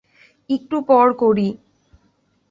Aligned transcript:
একটু 0.49 0.77
পর 0.89 1.07
করি। 1.13 1.47